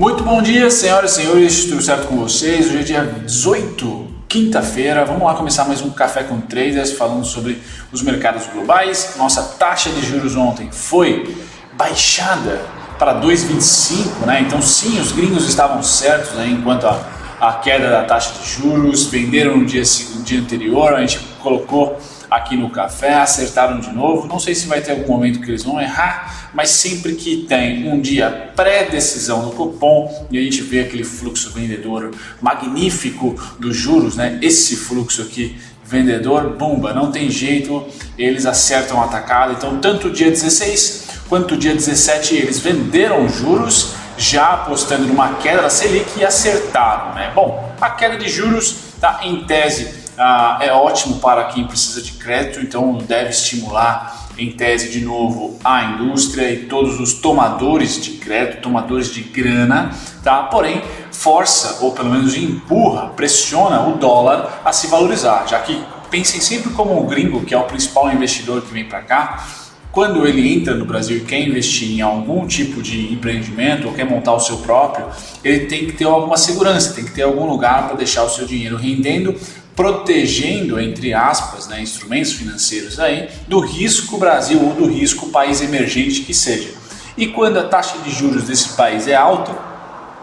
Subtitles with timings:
[0.00, 2.68] Muito bom dia, senhoras e senhores, tudo certo com vocês?
[2.68, 5.04] Hoje é dia 18, quinta-feira.
[5.04, 7.60] Vamos lá começar mais um Café com Traders falando sobre
[7.92, 9.16] os mercados globais.
[9.18, 11.36] Nossa taxa de juros ontem foi
[11.74, 12.62] baixada
[12.98, 14.40] para 2,25, né?
[14.40, 16.48] Então, sim, os gringos estavam certos né?
[16.48, 16.98] enquanto a,
[17.38, 19.82] a queda da taxa de juros, venderam no dia,
[20.16, 24.28] no dia anterior, a gente colocou aqui no café, acertaram de novo.
[24.28, 27.90] Não sei se vai ter algum momento que eles vão errar, mas sempre que tem
[27.90, 34.16] um dia pré-decisão do cupom e a gente vê aquele fluxo vendedor magnífico dos juros,
[34.16, 34.38] né?
[34.40, 37.84] Esse fluxo aqui vendedor, bomba, não tem jeito,
[38.16, 39.54] eles acertam a atacada.
[39.54, 45.62] Então, tanto dia 16 quanto o dia 17 eles venderam juros já apostando numa queda
[45.62, 47.32] da Selic e acertaram, né?
[47.34, 52.12] Bom, a queda de juros está em tese ah, é ótimo para quem precisa de
[52.12, 58.12] crédito, então deve estimular em tese de novo a indústria e todos os tomadores de
[58.12, 59.90] crédito, tomadores de grana,
[60.22, 60.42] tá?
[60.42, 66.38] Porém, força ou pelo menos empurra, pressiona o dólar a se valorizar, já que pensem
[66.38, 69.46] sempre como o gringo, que é o principal investidor que vem para cá,
[69.92, 74.04] quando ele entra no Brasil e quer investir em algum tipo de empreendimento ou quer
[74.04, 75.06] montar o seu próprio,
[75.42, 78.46] ele tem que ter alguma segurança, tem que ter algum lugar para deixar o seu
[78.46, 79.34] dinheiro rendendo
[79.74, 86.20] protegendo, entre aspas, né, instrumentos financeiros aí, do risco Brasil ou do risco país emergente
[86.20, 86.68] que seja.
[87.16, 89.52] E quando a taxa de juros desse país é alta,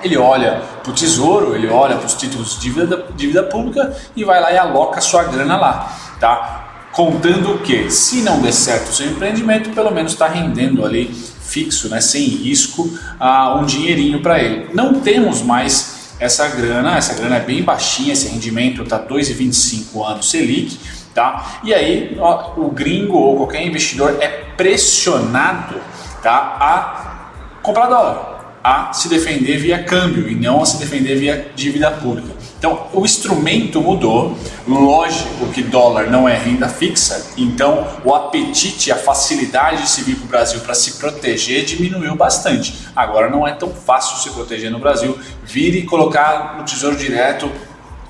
[0.03, 4.23] ele olha para o tesouro, ele olha para os títulos de dívida, dívida pública e
[4.23, 6.56] vai lá e aloca sua grana lá, tá?
[6.97, 11.87] Contando que, se não der certo o seu empreendimento, pelo menos está rendendo ali fixo,
[11.89, 12.89] né, sem risco,
[13.21, 14.71] uh, um dinheirinho para ele.
[14.73, 20.31] Não temos mais essa grana, essa grana é bem baixinha, esse rendimento está 2,25 anos
[20.31, 20.79] Selic,
[21.13, 21.59] tá?
[21.63, 25.79] E aí ó, o gringo ou qualquer investidor é pressionado,
[26.23, 27.31] tá, a
[27.61, 32.35] comprar dólar, a se defender via câmbio e não a se defender via dívida pública.
[32.57, 34.35] Então, o instrumento mudou.
[34.67, 40.15] Lógico que dólar não é renda fixa, então o apetite, a facilidade de se vir
[40.15, 42.87] para o Brasil para se proteger diminuiu bastante.
[42.95, 45.17] Agora não é tão fácil se proteger no Brasil.
[45.43, 47.49] Vir e colocar no Tesouro Direto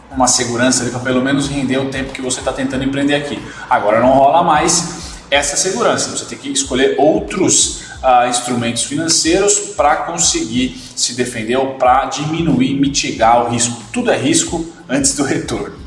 [0.10, 3.40] uma segurança para pelo menos render o tempo que você está tentando empreender aqui.
[3.70, 4.98] Agora não rola mais
[5.30, 6.10] essa segurança.
[6.10, 7.87] Você tem que escolher outros
[8.30, 13.82] instrumentos financeiros para conseguir se defender ou para diminuir, mitigar o risco.
[13.92, 15.87] Tudo é risco antes do retorno.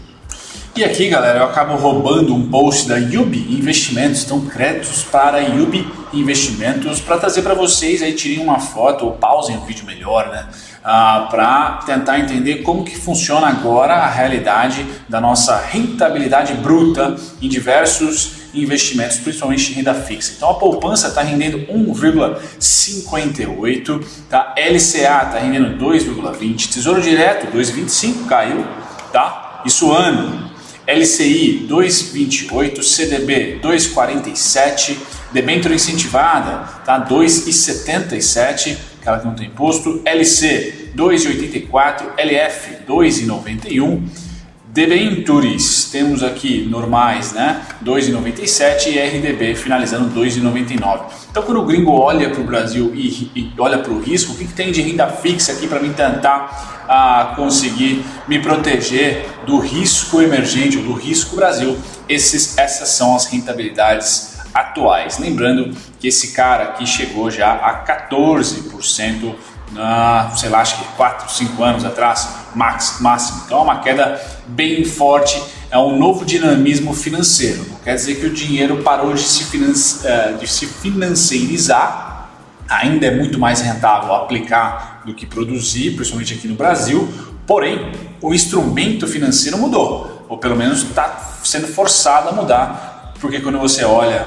[0.76, 5.84] E aqui, galera, eu acabo roubando um post da Yubi Investimentos, então créditos para Yubi
[6.12, 10.46] Investimentos, para trazer para vocês aí tirem uma foto ou pausem o vídeo melhor, né?
[10.82, 17.48] Ah, para tentar entender como que funciona agora a realidade da nossa rentabilidade bruta em
[17.48, 20.34] diversos investimentos, principalmente renda fixa.
[20.36, 24.54] Então a poupança está rendendo 1,58, tá?
[24.56, 28.64] LCA está rendendo 2,20, Tesouro Direto 2,25 caiu,
[29.12, 29.62] tá?
[29.66, 30.49] Isso ano.
[30.90, 34.96] LCI 2,28, CDB 2,47,
[35.32, 37.06] debênture incentivada tá?
[37.08, 44.29] 2,77, aquela que não tem imposto, LC 2,84, LF 2,91
[44.72, 47.60] Debentures, temos aqui normais, né?
[47.84, 51.00] 2,97 e RDB finalizando 2,99.
[51.28, 54.36] Então, quando o gringo olha para o Brasil e, e olha para o risco, o
[54.36, 59.58] que, que, tem de renda fixa aqui para mim tentar ah, conseguir me proteger do
[59.58, 61.76] risco emergente ou do risco Brasil?
[62.08, 65.18] Esses, essas são as rentabilidades atuais.
[65.18, 69.34] Lembrando que esse cara aqui chegou já a 14%
[69.72, 73.42] na, sei lá, acho que 4, 5 anos atrás, max, máximo.
[73.46, 77.64] Então é uma queda bem forte, é um novo dinamismo financeiro.
[77.68, 82.28] Não quer dizer que o dinheiro parou de se, finance, eh, de se financeirizar,
[82.68, 87.08] ainda é muito mais rentável aplicar do que produzir, principalmente aqui no Brasil,
[87.46, 93.58] porém o instrumento financeiro mudou, ou pelo menos está sendo forçado a mudar, porque quando
[93.58, 94.26] você olha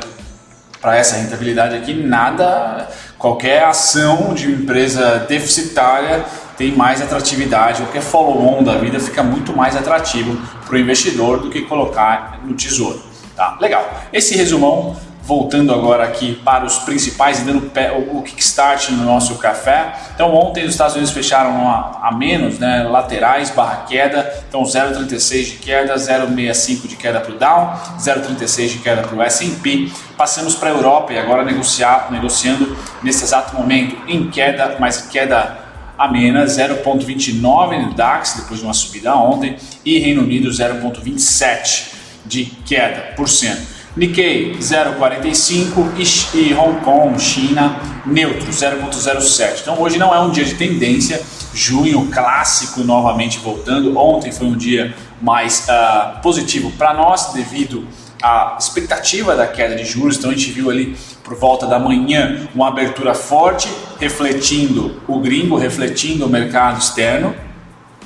[0.83, 6.25] para essa rentabilidade aqui, nada, qualquer ação de empresa deficitária
[6.57, 11.49] tem mais atratividade, qualquer follow-on da vida fica muito mais atrativo para o investidor do
[11.49, 13.01] que colocar no tesouro.
[13.33, 13.57] Tá?
[13.61, 13.89] Legal.
[14.11, 17.71] Esse resumão voltando agora aqui para os principais e dando
[18.09, 19.93] o kickstart no nosso café.
[20.13, 25.43] Então ontem os Estados Unidos fecharam a, a menos, né, laterais barra queda, então 0,36
[25.45, 29.89] de queda, 0,65 de queda para o Dow, 0,36 de queda para o S&P.
[30.17, 35.57] Passamos para a Europa e agora negociar, negociando nesse exato momento em queda, mas queda
[35.97, 39.55] amena 0,29 no DAX depois de uma subida ontem
[39.85, 41.93] e Reino Unido 0,27
[42.25, 43.72] de queda por cento.
[43.95, 49.61] Nikkei 0,45 e Hong Kong, China, neutro 0,07.
[49.61, 51.21] Então hoje não é um dia de tendência,
[51.53, 53.95] junho clássico novamente voltando.
[53.95, 57.87] Ontem foi um dia mais uh, positivo para nós devido
[58.19, 60.17] à expectativa da queda de juros.
[60.17, 63.69] Então a gente viu ali por volta da manhã uma abertura forte,
[63.99, 67.35] refletindo o gringo, refletindo o mercado externo,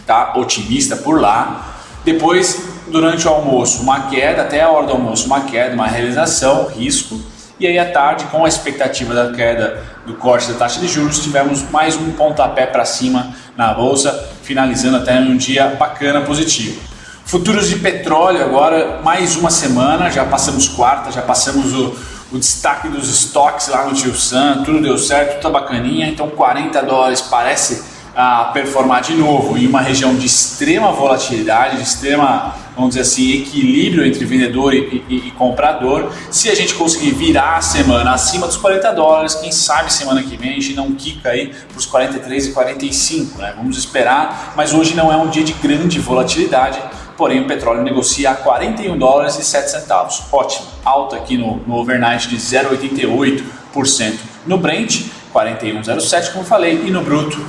[0.05, 0.33] tá?
[0.35, 1.75] Otimista por lá.
[2.03, 6.67] Depois, durante o almoço, uma queda, até a hora do almoço, uma queda, uma realização,
[6.67, 7.19] risco.
[7.59, 11.19] E aí à tarde, com a expectativa da queda do corte da taxa de juros,
[11.19, 16.79] tivemos mais um pontapé para cima na bolsa, finalizando até um dia bacana positivo.
[17.25, 21.93] Futuros de petróleo agora, mais uma semana, já passamos quarta, já passamos o,
[22.31, 26.29] o destaque dos estoques lá no Tio Sam, tudo deu certo, tudo tá bacaninha, então
[26.29, 27.83] 40 dólares parece
[28.15, 33.41] ah, performar de novo em uma região de extrema volatilidade, de extrema, vamos dizer assim,
[33.41, 36.13] equilíbrio entre vendedor e, e, e, comprador.
[36.31, 40.37] Se a gente conseguir virar a semana acima dos 40 dólares, quem sabe semana que
[40.37, 43.53] vem a gente não quica aí para os 43 e 45, né?
[43.57, 46.79] Vamos esperar, mas hoje não é um dia de grande volatilidade
[47.17, 50.21] porém o petróleo negocia a 41 dólares e 7 centavos.
[50.31, 54.13] Ótimo, alta aqui no, no overnight de 0,88%.
[54.45, 57.43] No Brent, 41,07 como falei, e no bruto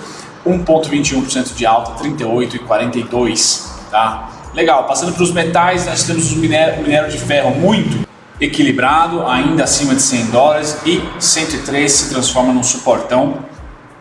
[0.46, 4.30] 1,21% de alta, 38 e 42, tá?
[4.58, 8.04] Legal, passando para os metais, nós temos o minério, o minério de ferro muito
[8.40, 13.38] equilibrado, ainda acima de 100 dólares e 103 se transforma num suportão.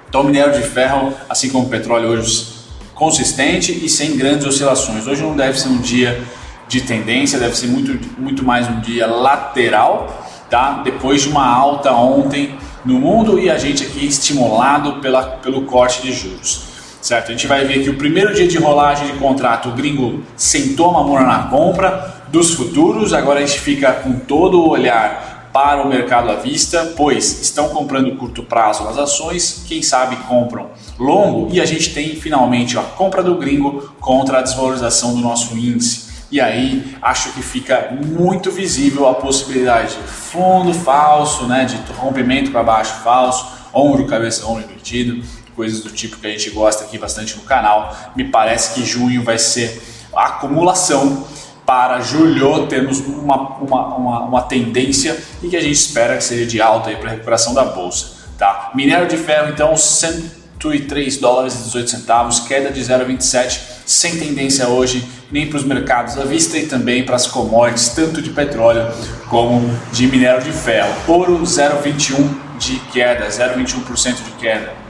[0.09, 2.47] Então o minério de ferro, assim como o petróleo hoje
[2.95, 5.05] consistente e sem grandes oscilações.
[5.05, 6.23] Hoje não deve ser um dia
[6.67, 10.81] de tendência, deve ser muito, muito mais um dia lateral, tá?
[10.83, 16.01] Depois de uma alta ontem no mundo e a gente aqui estimulado pela, pelo corte
[16.01, 16.66] de juros.
[17.07, 17.29] Certo?
[17.29, 20.89] A gente vai ver que o primeiro dia de rolagem de contrato, o gringo sentou
[20.89, 25.81] a mamona na compra dos futuros, agora a gente fica com todo o olhar para
[25.81, 30.67] o mercado à vista, pois estão comprando curto prazo as ações, quem sabe compram
[30.99, 35.57] longo e a gente tem finalmente a compra do gringo contra a desvalorização do nosso
[35.57, 36.07] índice.
[36.29, 42.51] E aí acho que fica muito visível a possibilidade de fundo falso, né, de rompimento
[42.51, 45.23] para baixo falso, ombro, cabeça, ombro invertido,
[45.57, 47.93] coisas do tipo que a gente gosta aqui bastante no canal.
[48.15, 49.81] Me parece que junho vai ser
[50.15, 51.27] acumulação
[51.65, 56.45] para julho termos uma, uma, uma, uma, tendência e que a gente espera que seja
[56.45, 58.15] de alta para a recuperação da bolsa.
[58.37, 58.71] Tá?
[58.73, 65.05] Minério de ferro, então, 103 dólares e 18 centavos, queda de 0,27, sem tendência hoje
[65.29, 68.87] nem para os mercados à vista e também para as commodities, tanto de petróleo
[69.29, 69.61] como
[69.91, 70.93] de minério de ferro.
[71.07, 74.86] Ouro, 0,21 de queda, 0,21% de queda.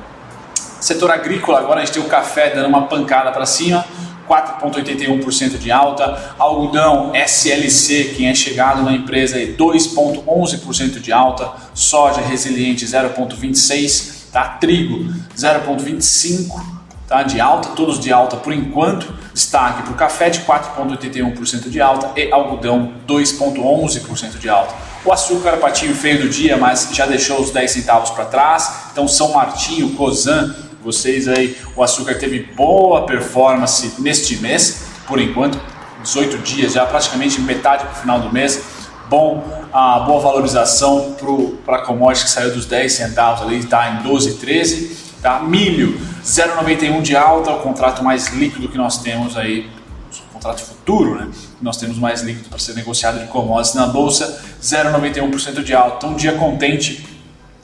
[0.80, 3.84] Setor agrícola, agora a gente tem o café dando uma pancada para cima,
[4.28, 6.36] 4,81% de alta.
[6.38, 11.52] Algodão SLC, quem é chegado na empresa, 2,11% de alta.
[11.74, 14.18] Soja resiliente 0,26%.
[14.32, 14.44] Tá?
[14.44, 16.52] Trigo 0,25%
[17.08, 17.24] tá?
[17.24, 19.16] de alta, todos de alta por enquanto.
[19.34, 24.76] Destaque para o café de 4,81% de alta e algodão 2,11% de alta.
[25.06, 28.90] O açúcar patinho feio do dia, mas já deixou os 10 centavos para trás.
[28.92, 30.54] Então São Martinho, Cosan
[30.88, 35.60] vocês aí, o açúcar teve boa performance neste mês, por enquanto,
[36.02, 38.64] 18 dias, já praticamente metade para o final do mês.
[39.10, 39.44] Bom,
[39.74, 41.16] a boa valorização
[41.66, 44.98] para a commodity que saiu dos 10 centavos ali, está em 12, 13.
[45.22, 45.42] Tá?
[45.42, 49.70] Milho, 0,91 de alta, o contrato mais líquido que nós temos aí,
[50.32, 51.30] contrato futuro, né?
[51.62, 55.98] Nós temos mais líquido para ser negociado de commodities na bolsa, 0,91% de alta.
[55.98, 57.06] Então, um dia contente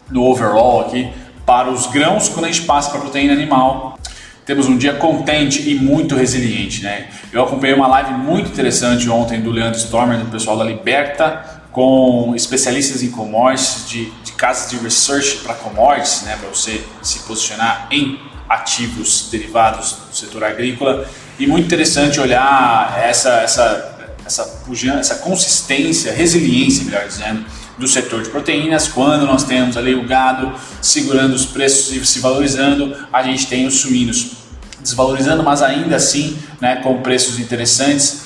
[0.10, 1.12] no overall aqui,
[1.54, 4.00] para os grãos quando a gente passa para a proteína animal.
[4.44, 7.10] Temos um dia contente e muito resiliente, né?
[7.32, 12.34] Eu acompanhei uma live muito interessante ontem do Leandro Stormer, do pessoal da Liberta, com
[12.36, 16.36] especialistas em commodities, de, de casas de research para commodities, né?
[16.38, 18.20] Para você se posicionar em
[18.50, 21.08] ativos derivados do setor agrícola.
[21.38, 24.64] E muito interessante olhar essa, essa, essa,
[25.00, 27.46] essa consistência, resiliência, melhor dizendo,
[27.78, 28.88] do setor de proteínas.
[28.88, 33.66] Quando nós temos ali o gado segurando os preços e se valorizando, a gente tem
[33.66, 34.44] os suínos
[34.82, 38.22] desvalorizando, mas ainda assim né, com preços interessantes.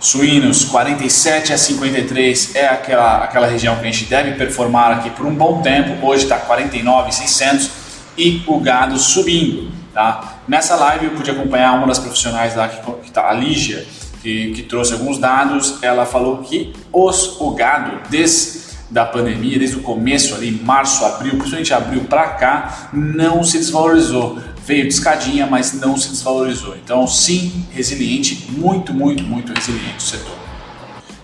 [0.00, 5.26] Suínos 47 a 53 é aquela, aquela região que a gente deve performar aqui por
[5.26, 6.06] um bom tempo.
[6.06, 7.70] Hoje está 49,600
[8.16, 9.70] e o gado subindo.
[9.92, 10.38] Tá?
[10.46, 13.84] Nessa live eu pude acompanhar uma das profissionais lá que está, a Lígia,
[14.22, 15.82] que, que trouxe alguns dados.
[15.82, 21.32] Ela falou que os, o gado, desde da pandemia, desde o começo ali, março, abril,
[21.32, 24.38] principalmente abril para cá, não se desvalorizou.
[24.64, 26.76] Veio de escadinha, mas não se desvalorizou.
[26.76, 30.38] Então, sim, resiliente, muito, muito, muito resiliente o setor.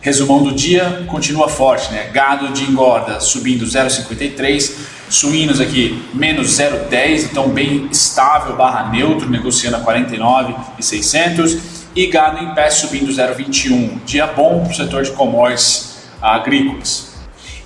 [0.00, 2.10] Resumão do dia continua forte, né?
[2.12, 4.72] Gado de engorda subindo 0,53,
[5.08, 11.56] suínos aqui menos 0,10, então bem estável barra neutro, negociando a 49,600
[11.96, 14.04] e gado em pé subindo 0,21.
[14.04, 17.13] Dia bom para o setor de commodities agrícolas.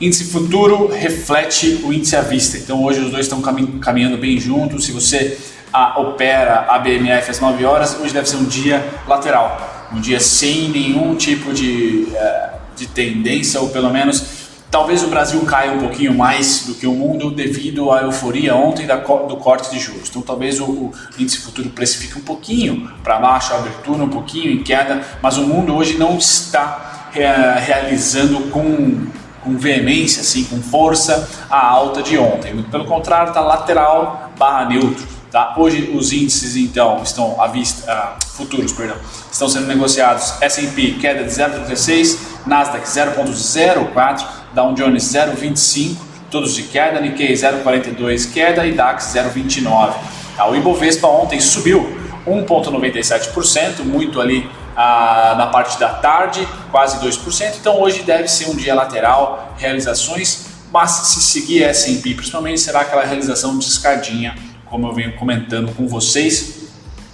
[0.01, 3.43] Índice futuro reflete o índice à vista, então hoje os dois estão
[3.81, 4.85] caminhando bem juntos.
[4.85, 5.37] Se você
[5.73, 10.21] a, opera a BMF às 9 horas, hoje deve ser um dia lateral, um dia
[10.21, 14.39] sem nenhum tipo de, uh, de tendência, ou pelo menos
[14.71, 18.87] talvez o Brasil caia um pouquinho mais do que o mundo devido à euforia ontem
[18.87, 20.09] da, do corte de juros.
[20.11, 24.53] Então talvez o, o índice futuro precifique um pouquinho para baixo, a abertura um pouquinho
[24.53, 29.09] em queda, mas o mundo hoje não está uh, realizando com
[29.49, 32.63] com veemência, assim, com força, a alta de ontem.
[32.65, 35.07] Pelo contrário, está lateral barra neutro.
[35.31, 35.55] Tá?
[35.57, 38.97] Hoje os índices então estão à vista, uh, futuros, perdão,
[39.31, 44.25] estão sendo negociados S&P queda de 0,36, Nasdaq 0,04,
[44.55, 45.97] Dow Jones 0,25,
[46.31, 49.93] todos de queda, Nikkei 0,42 queda e DAX 0,29.
[50.35, 50.49] Tá?
[50.49, 51.95] O Ibovespa ontem subiu
[52.27, 54.49] 1,97%, muito ali
[54.81, 57.57] ah, na parte da tarde, quase 2%.
[57.61, 63.05] Então hoje deve ser um dia lateral, realizações, mas se seguir S&P principalmente será aquela
[63.05, 66.69] realização de escadinha, como eu venho comentando com vocês,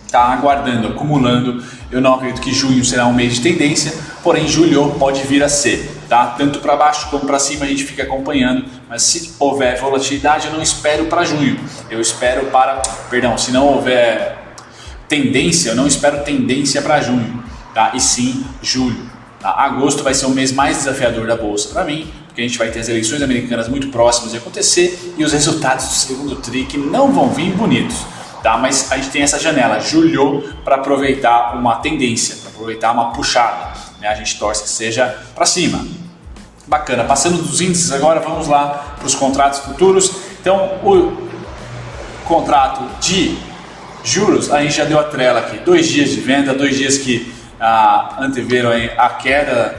[0.04, 1.64] está aguardando, acumulando.
[1.90, 5.49] Eu não acredito que junho será um mês de tendência, porém julho pode vir a
[5.49, 6.26] ser, tá?
[6.37, 10.52] Tanto para baixo como para cima a gente fica acompanhando, mas se houver volatilidade eu
[10.52, 11.59] não espero para junho.
[11.88, 14.37] Eu espero para, perdão, se não houver
[15.09, 17.44] tendência, eu não espero tendência para junho
[17.75, 17.93] tá?
[17.95, 19.11] e sim julho.
[19.40, 19.50] Tá?
[19.50, 22.71] Agosto vai ser o mês mais desafiador da bolsa para mim, porque a gente vai
[22.71, 26.78] ter as eleições americanas muito próximas de acontecer e os resultados do segundo TRI que
[26.78, 27.97] não vão vir bonitos.
[28.43, 28.57] Tá?
[28.59, 33.73] Mas a gente tem essa janela, julho, para aproveitar uma tendência, para aproveitar uma puxada.
[34.00, 34.09] Né?
[34.09, 35.87] A gente torce que seja para cima.
[36.66, 40.12] Bacana, passando dos índices agora, vamos lá para os contratos futuros.
[40.40, 41.28] Então, o
[42.26, 43.37] contrato de
[44.02, 47.33] juros, a gente já deu a trela aqui, dois dias de venda, dois dias que
[47.61, 49.75] a, anteveram a queda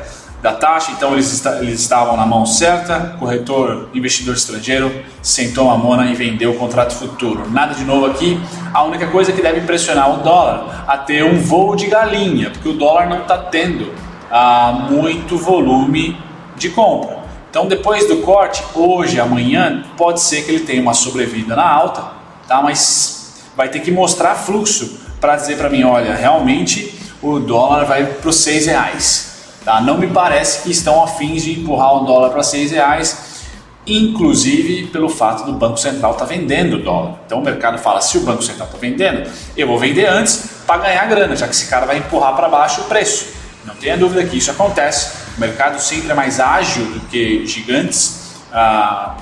[0.45, 6.05] da taxa, então eles, eles estavam na mão certa, corretor, investidor estrangeiro, sentou a mona
[6.05, 7.49] e vendeu o contrato futuro.
[7.49, 8.39] Nada de novo aqui,
[8.71, 12.69] a única coisa que deve pressionar o dólar a ter um voo de galinha, porque
[12.69, 13.91] o dólar não está tendo
[14.29, 16.15] ah, muito volume
[16.55, 17.17] de compra.
[17.49, 22.03] Então depois do corte, hoje, amanhã, pode ser que ele tenha uma sobrevida na alta,
[22.47, 22.61] tá?
[22.61, 26.94] mas vai ter que mostrar fluxo para dizer para mim, olha, realmente
[27.25, 29.35] o dólar vai para os seis reais.
[29.63, 29.81] Tá?
[29.81, 33.41] Não me parece que estão afins de empurrar o dólar para seis reais,
[33.87, 37.15] inclusive pelo fato do Banco Central estar tá vendendo o dólar.
[37.25, 40.83] Então o mercado fala, se o Banco Central está vendendo, eu vou vender antes para
[40.83, 43.33] ganhar grana, já que esse cara vai empurrar para baixo o preço.
[43.65, 45.25] Não tenha dúvida que isso acontece.
[45.35, 49.15] O mercado sempre é mais ágil do que gigantes ah,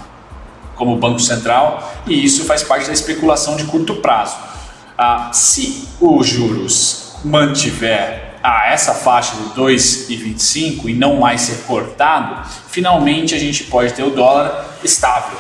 [0.76, 4.36] como o Banco Central e isso faz parte da especulação de curto prazo.
[4.98, 12.46] Ah, se os juros mantiver a essa faixa de 2,25 e não mais ser cortado,
[12.68, 15.38] finalmente a gente pode ter o dólar estável.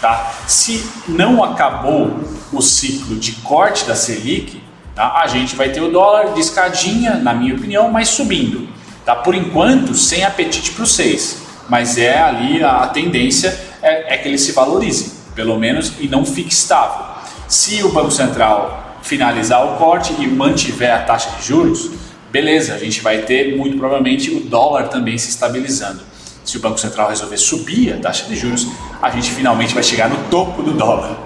[0.00, 0.32] Tá?
[0.46, 2.18] Se não acabou
[2.52, 4.62] o ciclo de corte da Selic,
[4.94, 5.20] tá?
[5.22, 8.68] a gente vai ter o dólar de escadinha, na minha opinião, mas subindo.
[9.04, 9.14] Tá?
[9.14, 13.48] Por enquanto, sem apetite para o 6, mas é ali a, a tendência
[13.82, 17.04] é, é que ele se valorize, pelo menos, e não fique estável.
[17.46, 21.90] Se o Banco Central finalizar o corte e mantiver a taxa de juros,
[22.30, 26.00] beleza, a gente vai ter muito provavelmente o dólar também se estabilizando.
[26.44, 28.68] Se o Banco Central resolver subir a taxa de juros,
[29.02, 31.16] a gente finalmente vai chegar no topo do dólar.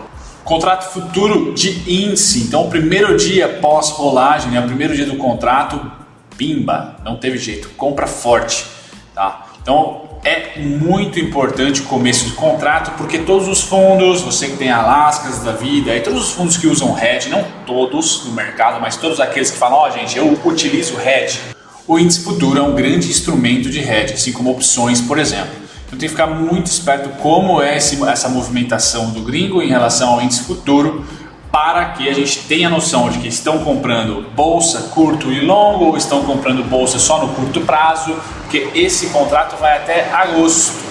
[0.45, 2.41] Contrato futuro de índice.
[2.41, 5.93] Então, o primeiro dia pós-rolagem, né, o primeiro dia do contrato,
[6.37, 8.67] pimba, não teve jeito, compra forte.
[9.15, 9.47] Tá?
[9.61, 14.71] Então, é muito importante o começo de contrato, porque todos os fundos, você que tem
[14.71, 18.97] Alaskas da vida, e todos os fundos que usam hedge, não todos no mercado, mas
[18.97, 21.41] todos aqueles que falam, ó oh, gente, eu utilizo hedge,
[21.87, 25.53] o índice futuro é um grande instrumento de hedge, assim como opções, por exemplo.
[25.87, 30.11] Então tem que ficar muito esperto como é esse, essa movimentação do gringo em relação
[30.11, 31.05] ao índice futuro,
[31.51, 35.97] para que a gente tenha noção de que estão comprando bolsa curto e longo ou
[35.97, 40.91] estão comprando bolsa só no curto prazo, porque esse contrato vai até agosto.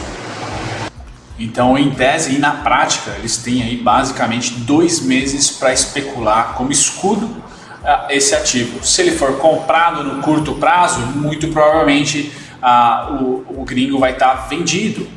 [1.39, 6.69] Então, em tese e na prática, eles têm aí basicamente dois meses para especular como
[6.69, 8.85] escudo uh, esse ativo.
[8.85, 14.35] Se ele for comprado no curto prazo, muito provavelmente uh, o, o gringo vai estar
[14.35, 15.07] tá vendido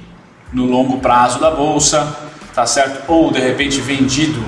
[0.52, 2.16] no longo prazo da bolsa,
[2.54, 3.11] tá certo?
[3.11, 4.40] Ou de repente vendido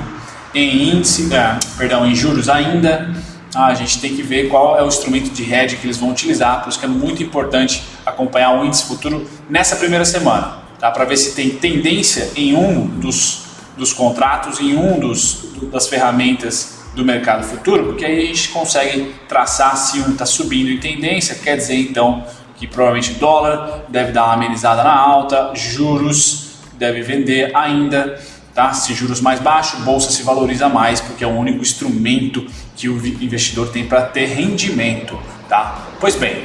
[0.54, 3.12] em índice, ah, perdão, em juros ainda,
[3.54, 6.10] ah, a gente tem que ver qual é o instrumento de hedge que eles vão
[6.10, 10.90] utilizar, por isso que é muito importante acompanhar o índice futuro nessa primeira semana, tá?
[10.90, 13.44] para ver se tem tendência em um dos,
[13.76, 19.14] dos contratos, em um dos, das ferramentas do mercado futuro, porque aí a gente consegue
[19.28, 22.24] traçar se um está subindo em tendência, quer dizer então
[22.56, 26.44] que provavelmente dólar deve dar uma amenizada na alta, juros
[26.78, 28.20] deve vender ainda,
[28.54, 28.72] tá?
[28.72, 32.46] Se juros mais baixos, bolsa se valoriza mais porque é o único instrumento
[32.76, 35.18] que o investidor tem para ter rendimento,
[35.48, 35.86] tá?
[35.98, 36.44] Pois bem,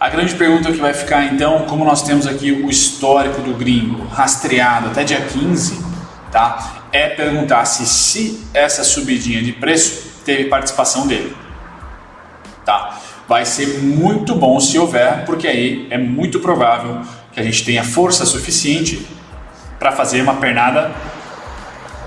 [0.00, 4.06] a grande pergunta que vai ficar então, como nós temos aqui o histórico do gringo
[4.06, 5.84] rastreado até dia 15,
[6.32, 6.86] tá?
[6.90, 11.36] É perguntar se, se essa subidinha de preço teve participação dele,
[12.64, 12.98] tá?
[13.28, 17.02] Vai ser muito bom se houver, porque aí é muito provável
[17.32, 19.06] que a gente tenha força suficiente
[19.78, 20.92] para fazer uma pernada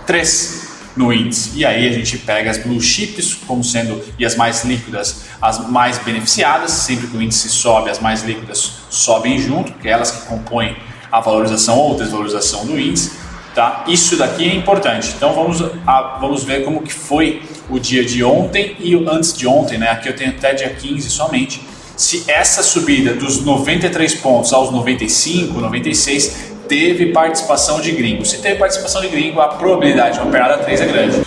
[0.05, 0.61] 3
[0.95, 1.51] no índice.
[1.55, 5.69] E aí a gente pega as blue chips como sendo e as mais líquidas, as
[5.69, 10.11] mais beneficiadas, sempre que o índice sobe, as mais líquidas sobem junto, que é elas
[10.11, 10.75] que compõem
[11.11, 13.19] a valorização ou desvalorização do índice.
[13.53, 13.83] Tá?
[13.85, 15.13] Isso daqui é importante.
[15.15, 19.45] Então vamos, a, vamos ver como que foi o dia de ontem e antes de
[19.45, 19.89] ontem, né?
[19.89, 21.61] Aqui eu tenho até dia 15 somente.
[21.97, 28.25] Se essa subida dos 93 pontos aos 95, 96 teve participação de gringo.
[28.25, 31.21] Se teve participação de gringo, a probabilidade de uma pernada 3 é grande.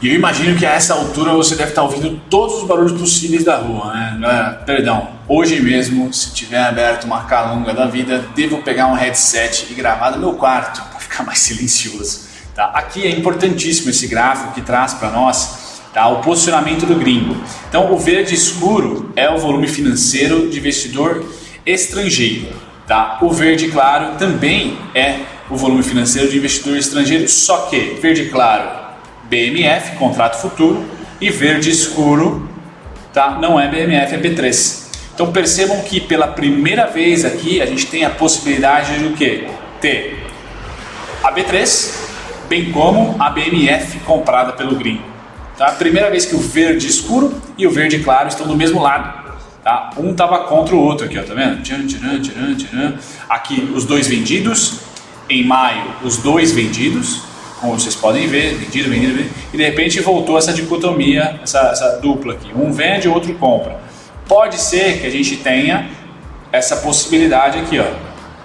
[0.00, 3.42] E eu imagino que a essa altura você deve estar ouvindo todos os barulhos possíveis
[3.42, 4.16] da rua, né?
[4.20, 9.66] Galera, perdão, hoje mesmo, se tiver aberto uma calunga da vida, devo pegar um headset
[9.68, 12.28] e gravar no meu quarto para ficar mais silencioso.
[12.54, 12.66] Tá?
[12.66, 16.06] Aqui é importantíssimo esse gráfico que traz para nós tá?
[16.06, 17.36] o posicionamento do gringo.
[17.68, 21.24] Então, o verde escuro é o volume financeiro de investidor
[21.66, 22.73] estrangeiro.
[22.86, 23.18] Tá?
[23.22, 28.68] O verde claro também é o volume financeiro de investidor estrangeiro, só que verde claro,
[29.24, 30.84] BMF, contrato futuro,
[31.20, 32.48] e verde escuro,
[33.12, 33.38] tá?
[33.40, 34.84] não é BMF, é B3.
[35.14, 39.46] Então percebam que pela primeira vez aqui a gente tem a possibilidade de o que?
[39.80, 40.24] Ter
[41.22, 41.94] a B3,
[42.48, 45.02] bem como a BMF comprada pelo gringo.
[45.56, 45.70] Tá?
[45.72, 49.23] Primeira vez que o verde escuro e o verde claro estão do mesmo lado.
[49.64, 49.90] Tá?
[49.96, 51.62] Um estava contra o outro aqui, ó, tá vendo?
[51.62, 52.98] Tcharam, tcharam, tcharam.
[53.30, 54.80] Aqui os dois vendidos,
[55.28, 57.22] em maio os dois vendidos,
[57.58, 61.98] como vocês podem ver, vendido, vendido, vendido, e de repente voltou essa dicotomia, essa, essa
[62.02, 63.80] dupla aqui, um vende, outro compra.
[64.28, 65.88] Pode ser que a gente tenha
[66.52, 67.86] essa possibilidade aqui, ó,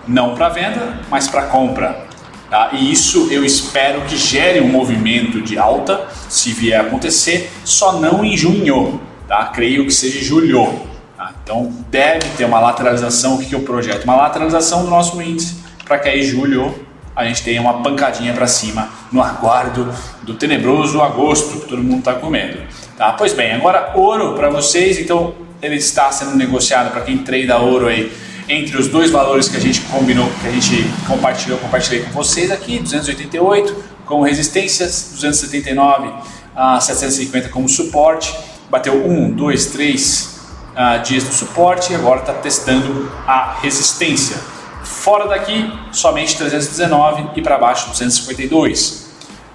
[0.07, 2.07] não para venda, mas para compra.
[2.49, 2.69] Tá?
[2.71, 7.99] E isso eu espero que gere um movimento de alta, se vier a acontecer, só
[7.99, 9.47] não em junho, tá?
[9.47, 10.88] creio que seja julho.
[11.29, 11.35] Tá?
[11.43, 13.35] Então deve ter uma lateralização.
[13.35, 14.03] O que, que eu projeto?
[14.03, 18.47] Uma lateralização do nosso índice para que aí julho a gente tenha uma pancadinha para
[18.47, 22.59] cima no aguardo do tenebroso agosto que todo mundo está comendo.
[22.97, 23.11] Tá?
[23.13, 24.99] Pois bem, agora ouro para vocês.
[24.99, 28.11] Então ele está sendo negociado para quem treina ouro aí
[28.47, 32.49] entre os dois valores que a gente combinou, que a gente compartilhou, compartilhei com vocês
[32.49, 36.11] aqui, 288 como resistências, 279
[36.55, 38.35] a 750 como suporte,
[38.71, 40.38] bateu 1, 2, 3,
[40.79, 44.37] uh, dias do suporte e agora está testando a resistência.
[44.83, 49.09] Fora daqui, somente 319 e para baixo 252.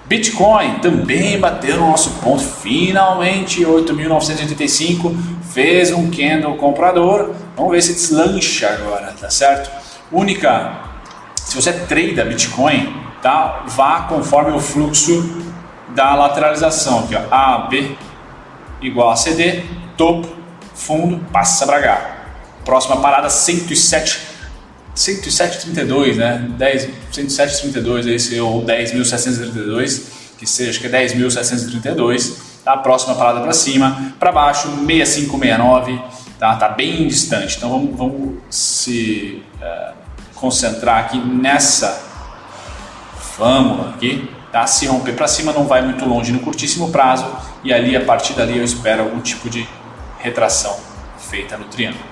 [0.05, 5.17] Bitcoin também bateu no nosso ponto, finalmente 8.985,
[5.51, 9.71] fez um candle comprador, vamos ver se deslancha agora, tá certo?
[10.13, 10.79] Única,
[11.37, 13.65] se você trader Bitcoin, tá?
[13.69, 15.43] vá conforme o fluxo
[15.95, 17.97] da lateralização, aqui ó, A, B
[18.83, 19.63] igual a CD,
[19.97, 20.44] topo,
[20.75, 22.17] fundo, passa para cá.
[22.65, 24.35] Próxima parada 107
[24.95, 26.47] 107,32, né?
[26.57, 30.03] 10, 107,32 esse ou 10.732,
[30.39, 32.33] que seja, que é 10.732.
[32.65, 32.77] Tá?
[32.77, 36.01] Próxima parada para cima, para baixo 6569,
[36.39, 36.57] tá?
[36.57, 37.57] Tá bem distante.
[37.57, 39.93] Então vamos, vamos se é,
[40.37, 42.03] concentrar aqui nessa
[43.19, 44.67] fórmula aqui, tá?
[44.67, 47.27] Se romper para cima não vai muito longe no curtíssimo prazo
[47.65, 49.69] e ali a partir dali eu espero algum tipo de
[50.25, 50.75] retração
[51.19, 52.03] feita no triângulo.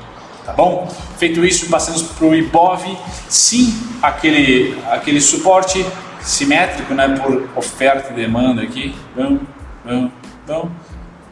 [0.44, 0.86] Tá bom?
[1.18, 2.96] Feito isso, passamos para o IBOV.
[3.28, 5.84] Sim, aquele, aquele suporte
[6.20, 8.94] simétrico né, por oferta e demanda aqui.
[9.16, 9.40] Vamos,
[9.84, 10.12] vamos,
[10.46, 10.72] vamos.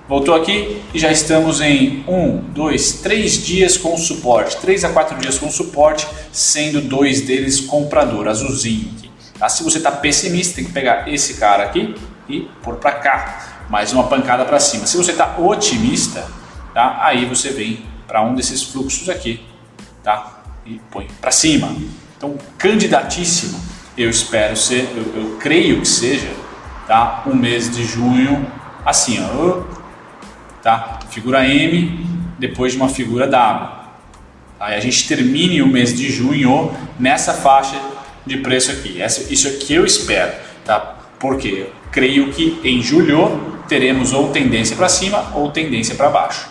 [0.08, 5.16] Voltou aqui e já estamos em um, dois, três dias com suporte, três a quatro
[5.18, 9.10] dias com suporte, sendo dois deles comprador, azulzinho aqui.
[9.38, 9.48] Tá?
[9.48, 11.94] Se você está pessimista, tem que pegar esse cara aqui
[12.28, 14.84] e pôr para cá, mais uma pancada para cima.
[14.86, 16.39] Se você está otimista,
[16.74, 16.98] tá?
[17.02, 19.40] Aí você vem para um desses fluxos aqui,
[20.02, 20.42] tá?
[20.66, 21.74] E põe para cima.
[22.16, 23.60] Então, candidatíssimo,
[23.96, 26.30] eu espero ser, eu, eu, creio que seja,
[26.86, 27.22] tá?
[27.26, 28.46] Um mês de junho,
[28.84, 29.62] assim, ó,
[30.62, 31.00] tá?
[31.10, 32.06] Figura M
[32.38, 33.80] depois de uma figura W.
[34.58, 37.80] Aí a gente termine o mês de junho nessa faixa
[38.26, 39.00] de preço aqui.
[39.30, 40.32] isso aqui eu espero,
[40.64, 40.98] tá?
[41.18, 46.49] Porque creio que em julho teremos ou tendência para cima ou tendência para baixo.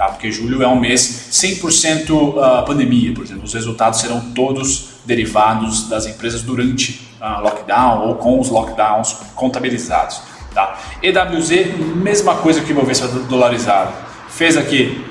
[0.00, 0.08] Tá?
[0.08, 5.90] Porque julho é um mês 100% uh, pandemia, por exemplo, os resultados serão todos derivados
[5.90, 10.22] das empresas durante uh, lockdown ou com os lockdowns contabilizados.
[10.54, 10.78] Tá?
[11.02, 13.92] EWZ, mesma coisa que o Ibovespa dolarizado.
[14.30, 15.04] Fez aqui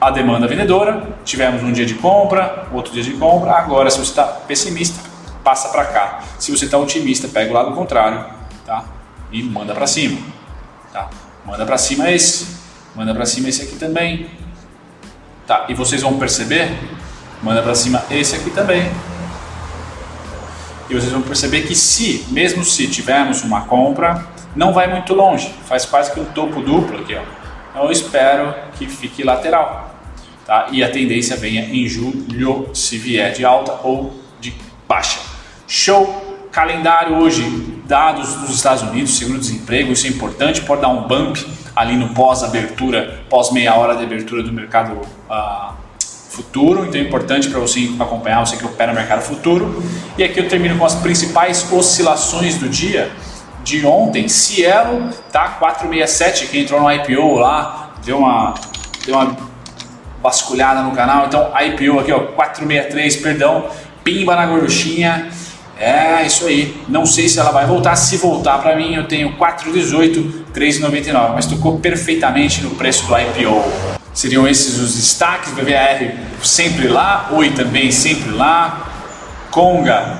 [0.00, 3.52] a demanda vendedora, tivemos um dia de compra, outro dia de compra.
[3.52, 5.00] Agora, se você está pessimista,
[5.44, 6.20] passa para cá.
[6.40, 8.24] Se você está otimista, pega o lado contrário,
[8.66, 8.86] tá?
[9.30, 10.18] E manda para cima,
[10.92, 11.08] tá?
[11.44, 12.46] Manda para cima esse,
[12.94, 14.30] manda para cima esse aqui também,
[15.46, 15.66] tá?
[15.68, 16.70] E vocês vão perceber,
[17.42, 18.90] manda para cima esse aqui também.
[20.88, 24.26] E vocês vão perceber que se, mesmo se tivermos uma compra,
[24.56, 27.22] não vai muito longe, faz quase que um topo duplo aqui, ó.
[27.70, 29.94] Então eu espero que fique lateral
[30.46, 30.68] tá?
[30.70, 34.54] e a tendência venha em julho se vier de alta ou de
[34.86, 35.18] baixa.
[35.66, 36.22] Show!
[36.52, 37.42] Calendário hoje,
[37.84, 41.38] dados dos Estados Unidos, seguro-desemprego, isso é importante, pode dar um bump
[41.76, 44.92] ali no pós-abertura, pós meia hora de abertura do mercado
[45.28, 45.74] uh,
[46.34, 49.82] futuro, então é importante para você acompanhar, você que opera no mercado futuro.
[50.18, 53.10] E aqui eu termino com as principais oscilações do dia
[53.62, 54.28] de ontem.
[54.28, 58.54] Cielo tá 467, que entrou no IPO lá, deu uma,
[59.06, 59.36] deu uma
[60.22, 61.26] vasculhada no canal.
[61.26, 63.68] Então, IPO aqui, ó, 463, perdão,
[64.02, 65.30] pimba na gorduchinha.
[65.78, 66.76] É isso aí.
[66.88, 67.96] Não sei se ela vai voltar.
[67.96, 73.62] Se voltar para mim, eu tenho 418, 3,99, mas tocou perfeitamente no preço do IPO.
[74.12, 78.88] Seriam esses os destaques, BVR sempre lá, Oi também sempre lá,
[79.50, 80.18] Conga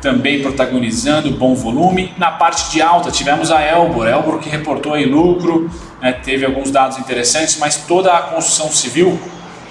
[0.00, 2.12] também protagonizando bom volume.
[2.16, 6.70] Na parte de alta tivemos a Elbor, Elbor que reportou aí lucro, né, teve alguns
[6.70, 9.18] dados interessantes, mas toda a construção civil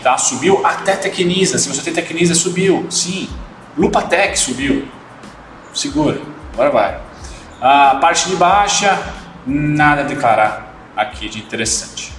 [0.03, 3.29] tá, subiu, até Tecnisa, se você tem Tecnisa subiu, sim.
[3.77, 4.85] Lupatec subiu,
[5.79, 6.19] segura,
[6.53, 6.99] agora vai.
[7.61, 8.97] A parte de baixa,
[9.45, 12.11] nada a declarar aqui de interessante.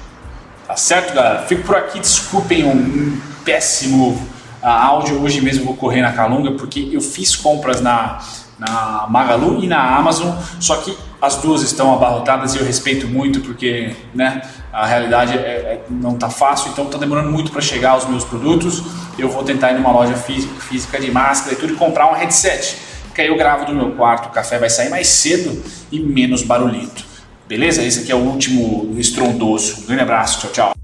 [0.66, 1.42] Tá certo, galera?
[1.42, 4.20] Fico por aqui, desculpem um péssimo
[4.62, 5.22] a áudio.
[5.22, 8.18] Hoje mesmo vou correr na Calunga porque eu fiz compras na,
[8.58, 13.40] na Magalu e na Amazon, só que as duas estão abarrotadas e eu respeito muito
[13.40, 14.42] porque né,
[14.72, 18.24] a realidade é, é, não está fácil, então está demorando muito para chegar os meus
[18.24, 18.82] produtos.
[19.18, 22.14] Eu vou tentar ir numa loja física, física de máscara e tudo e comprar um
[22.14, 22.76] headset,
[23.18, 26.44] que aí eu gravo do meu quarto, o café vai sair mais cedo e menos
[26.44, 27.04] barulhento.
[27.48, 27.82] Beleza?
[27.82, 29.82] Esse aqui é o último estrondoso.
[29.82, 30.77] Um grande abraço, tchau, tchau.